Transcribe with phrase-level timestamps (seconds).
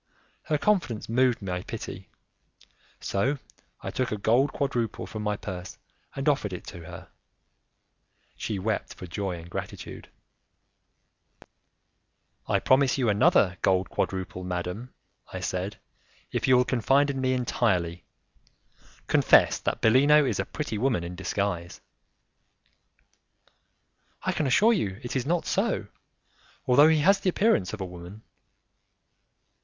[0.45, 2.09] Her confidence moved my pity,
[2.99, 3.37] so
[3.83, 5.77] I took a gold quadruple from my purse
[6.15, 7.09] and offered it to her;
[8.35, 10.09] she wept for joy and gratitude.
[12.47, 14.91] "I promise you another gold quadruple, madam,"
[15.31, 15.77] I said,
[16.31, 18.03] "if you will confide in me entirely.
[19.05, 21.79] Confess that Bellino is a pretty woman in disguise."
[24.23, 25.85] "I can assure you it is not so,
[26.65, 28.23] although he has the appearance of a woman."